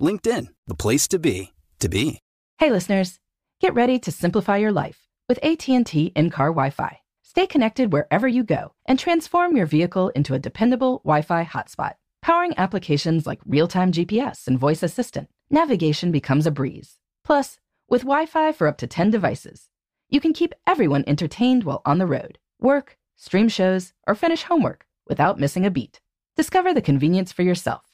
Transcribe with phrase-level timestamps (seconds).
[0.00, 2.20] LinkedIn, the place to be, to be.
[2.58, 3.18] Hey listeners,
[3.60, 7.00] get ready to simplify your life with AT&T in-car Wi-Fi.
[7.22, 11.94] Stay connected wherever you go and transform your vehicle into a dependable Wi-Fi hotspot.
[12.22, 16.96] Powering applications like real-time GPS and voice assistant, navigation becomes a breeze.
[17.24, 19.68] Plus, with Wi-Fi for up to 10 devices,
[20.08, 24.86] you can keep everyone entertained while on the road, work, stream shows, or finish homework
[25.08, 26.00] without missing a beat.
[26.36, 27.89] Discover the convenience for yourself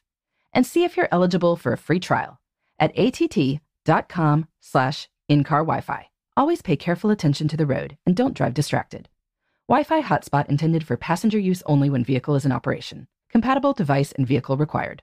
[0.56, 2.40] and see if you're eligible for a free trial
[2.80, 6.08] at att.com slash in-car Wi-Fi.
[6.36, 9.08] Always pay careful attention to the road and don't drive distracted.
[9.68, 13.06] Wi-Fi hotspot intended for passenger use only when vehicle is in operation.
[13.30, 15.02] Compatible device and vehicle required.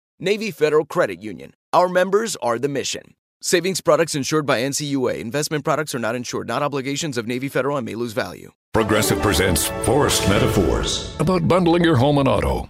[0.23, 1.55] Navy Federal Credit Union.
[1.73, 3.15] Our members are the mission.
[3.41, 5.17] Savings products insured by NCUA.
[5.17, 8.51] Investment products are not insured, not obligations of Navy Federal and may lose value.
[8.71, 12.69] Progressive presents Forced Metaphors about bundling your home and auto.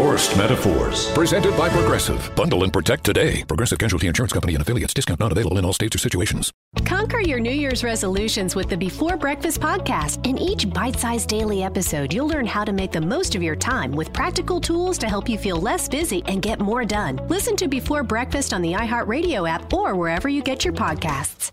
[0.00, 1.12] Forced Metaphors.
[1.12, 2.34] Presented by Progressive.
[2.34, 3.44] Bundle and protect today.
[3.44, 4.94] Progressive Casualty Insurance Company and affiliates.
[4.94, 6.50] Discount not available in all states or situations.
[6.86, 10.26] Conquer your New Year's resolutions with the Before Breakfast podcast.
[10.26, 13.56] In each bite sized daily episode, you'll learn how to make the most of your
[13.56, 17.20] time with practical tools to help you feel less busy and get more done.
[17.28, 21.52] Listen to Before Breakfast on the iHeartRadio app or wherever you get your podcasts.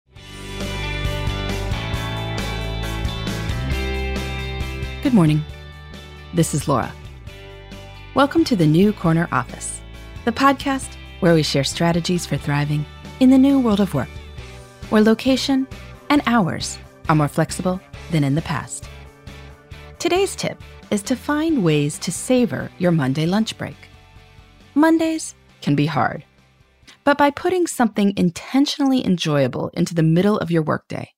[5.03, 5.43] Good morning.
[6.35, 6.93] This is Laura.
[8.13, 9.81] Welcome to the New Corner Office,
[10.25, 12.85] the podcast where we share strategies for thriving
[13.19, 14.09] in the new world of work.
[14.91, 15.67] where location
[16.11, 16.77] and hours
[17.09, 17.81] are more flexible
[18.11, 18.87] than in the past.
[19.97, 20.61] Today's tip
[20.91, 23.77] is to find ways to savor your Monday lunch break.
[24.75, 25.33] Mondays
[25.63, 26.23] can be hard,
[27.05, 31.09] but by putting something intentionally enjoyable into the middle of your workday,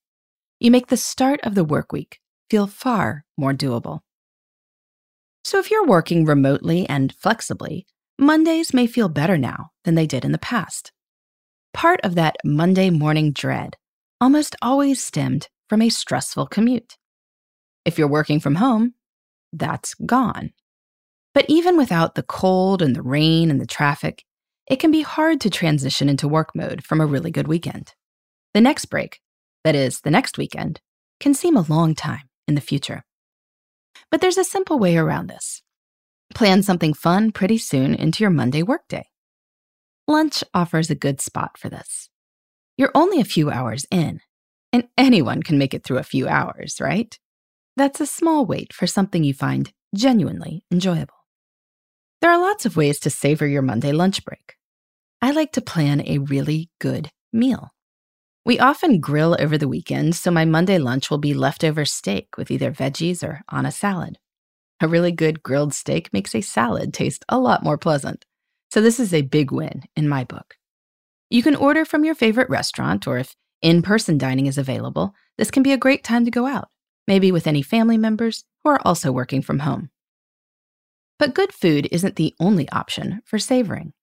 [0.62, 4.00] you make the start of the work week feel far more doable.
[5.44, 7.86] So if you're working remotely and flexibly,
[8.20, 10.92] Mondays may feel better now than they did in the past.
[11.74, 13.76] Part of that Monday morning dread
[14.22, 16.98] almost always stemmed from a stressful commute.
[17.84, 18.94] If you're working from home,
[19.52, 20.52] that's gone.
[21.34, 24.24] But even without the cold and the rain and the traffic,
[24.70, 27.94] it can be hard to transition into work mode from a really good weekend.
[28.54, 29.20] The next break,
[29.64, 30.80] that is, the next weekend,
[31.20, 33.04] can seem a long time in the future.
[34.12, 35.62] But there's a simple way around this.
[36.34, 39.06] Plan something fun pretty soon into your Monday workday.
[40.08, 42.10] Lunch offers a good spot for this.
[42.78, 44.20] You're only a few hours in,
[44.72, 47.18] and anyone can make it through a few hours, right?
[47.78, 51.14] That's a small wait for something you find genuinely enjoyable.
[52.22, 54.56] There are lots of ways to savor your Monday lunch break.
[55.22, 57.73] I like to plan a really good meal.
[58.46, 62.52] We often grill over the weekend, so my Monday lunch will be leftover steak with
[62.52, 64.18] either veggies or on a salad.
[64.82, 68.26] A really good grilled steak makes a salad taste a lot more pleasant.
[68.70, 70.56] So, this is a big win in my book.
[71.30, 75.50] You can order from your favorite restaurant, or if in person dining is available, this
[75.50, 76.68] can be a great time to go out,
[77.08, 79.90] maybe with any family members who are also working from home.
[81.18, 83.94] But good food isn't the only option for savoring.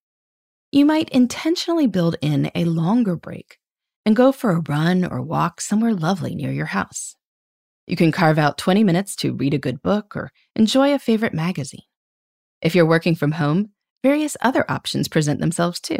[0.72, 3.59] You might intentionally build in a longer break
[4.04, 7.16] and go for a run or walk somewhere lovely near your house.
[7.86, 11.34] You can carve out 20 minutes to read a good book or enjoy a favorite
[11.34, 11.82] magazine.
[12.62, 13.70] If you're working from home,
[14.02, 15.98] various other options present themselves too,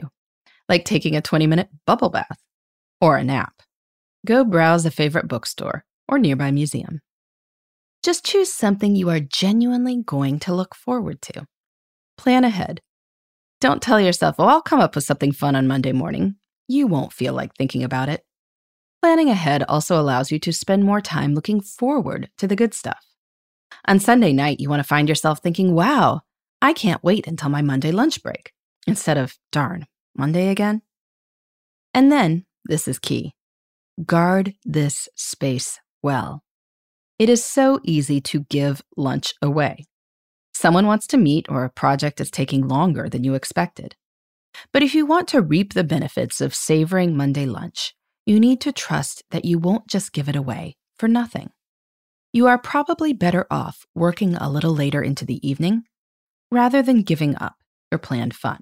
[0.69, 2.39] like taking a 20 minute bubble bath
[3.01, 3.63] or a nap.
[4.27, 7.01] Go browse a favorite bookstore or nearby museum.
[8.03, 11.47] Just choose something you are genuinely going to look forward to.
[12.17, 12.81] Plan ahead.
[13.61, 16.37] Don't tell yourself, oh, I'll come up with something fun on Monday morning.
[16.71, 18.25] You won't feel like thinking about it.
[19.03, 23.05] Planning ahead also allows you to spend more time looking forward to the good stuff.
[23.89, 26.21] On Sunday night, you want to find yourself thinking, wow,
[26.63, 28.53] I can't wait until my Monday lunch break,
[28.87, 30.83] instead of, darn, Monday again?
[31.93, 33.35] And then, this is key
[34.07, 36.45] guard this space well.
[37.19, 39.87] It is so easy to give lunch away.
[40.55, 43.97] Someone wants to meet, or a project is taking longer than you expected.
[44.73, 47.95] But if you want to reap the benefits of savoring Monday lunch,
[48.27, 51.51] you need to trust that you won't just give it away for nothing.
[52.33, 55.83] You are probably better off working a little later into the evening
[56.51, 57.57] rather than giving up
[57.91, 58.61] your planned fun.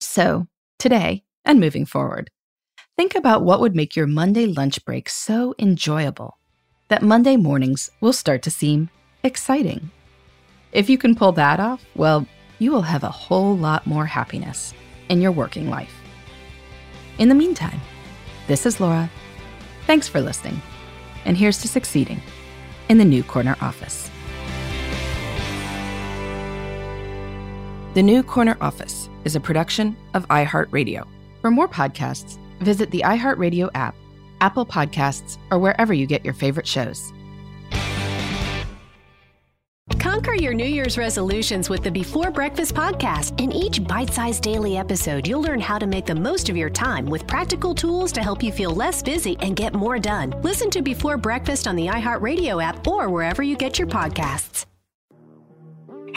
[0.00, 0.46] So,
[0.78, 2.30] today and moving forward,
[2.96, 6.38] think about what would make your Monday lunch break so enjoyable
[6.88, 8.90] that Monday mornings will start to seem
[9.22, 9.90] exciting.
[10.72, 12.26] If you can pull that off, well,
[12.60, 14.74] you will have a whole lot more happiness
[15.08, 16.02] in your working life.
[17.18, 17.80] In the meantime,
[18.46, 19.10] this is Laura.
[19.86, 20.60] Thanks for listening.
[21.24, 22.20] And here's to succeeding
[22.90, 24.10] in the New Corner Office.
[27.94, 31.06] The New Corner Office is a production of iHeartRadio.
[31.40, 33.96] For more podcasts, visit the iHeartRadio app,
[34.42, 37.10] Apple Podcasts, or wherever you get your favorite shows.
[40.40, 43.38] Your New Year's resolutions with the Before Breakfast podcast.
[43.40, 46.70] In each bite sized daily episode, you'll learn how to make the most of your
[46.70, 50.30] time with practical tools to help you feel less busy and get more done.
[50.42, 54.69] Listen to Before Breakfast on the iHeartRadio app or wherever you get your podcasts.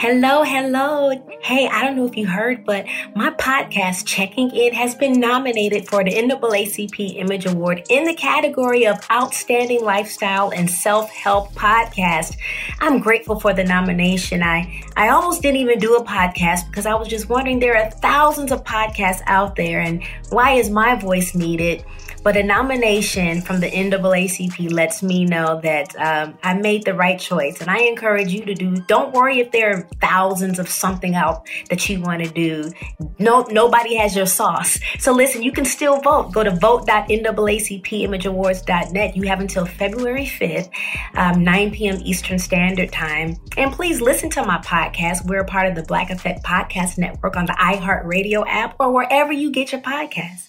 [0.06, 1.12] Hello, hello.
[1.40, 2.84] Hey, I don't know if you heard, but
[3.14, 8.86] my podcast, Checking In, has been nominated for the NAACP Image Award in the category
[8.86, 12.36] of Outstanding Lifestyle and Self Help Podcast.
[12.80, 14.42] I'm grateful for the nomination.
[14.42, 17.90] I, I almost didn't even do a podcast because I was just wondering there are
[17.90, 21.82] thousands of podcasts out there, and why is my voice needed?
[22.24, 27.20] But a nomination from the NAACP lets me know that um, I made the right
[27.20, 27.60] choice.
[27.60, 31.46] And I encourage you to do, don't worry if there are thousands of something out
[31.68, 32.72] that you want to do.
[33.18, 34.80] No, nobody has your sauce.
[34.98, 36.32] So listen, you can still vote.
[36.32, 39.16] Go to vote.naacpimageawards.net.
[39.16, 40.70] You have until February 5th,
[41.16, 42.00] um, 9 p.m.
[42.02, 43.36] Eastern Standard Time.
[43.58, 45.26] And please listen to my podcast.
[45.26, 49.50] We're part of the Black Effect Podcast Network on the iHeartRadio app or wherever you
[49.50, 50.48] get your podcasts.